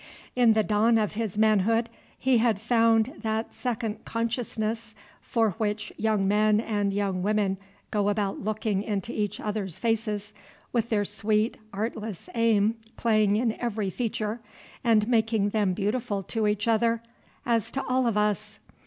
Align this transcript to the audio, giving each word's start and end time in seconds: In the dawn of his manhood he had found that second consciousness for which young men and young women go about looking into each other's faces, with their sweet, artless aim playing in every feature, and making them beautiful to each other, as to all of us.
In 0.35 0.53
the 0.53 0.63
dawn 0.63 0.97
of 0.97 1.11
his 1.13 1.37
manhood 1.37 1.87
he 2.17 2.39
had 2.39 2.59
found 2.59 3.13
that 3.19 3.53
second 3.53 4.03
consciousness 4.03 4.95
for 5.21 5.51
which 5.59 5.93
young 5.95 6.27
men 6.27 6.59
and 6.59 6.91
young 6.91 7.21
women 7.21 7.57
go 7.91 8.09
about 8.09 8.39
looking 8.39 8.81
into 8.81 9.11
each 9.13 9.39
other's 9.39 9.77
faces, 9.77 10.33
with 10.73 10.89
their 10.89 11.05
sweet, 11.05 11.57
artless 11.71 12.29
aim 12.33 12.77
playing 12.97 13.35
in 13.35 13.53
every 13.61 13.91
feature, 13.91 14.39
and 14.83 15.07
making 15.07 15.49
them 15.49 15.73
beautiful 15.75 16.23
to 16.23 16.47
each 16.47 16.67
other, 16.67 17.03
as 17.45 17.71
to 17.71 17.83
all 17.85 18.07
of 18.07 18.17
us. 18.17 18.57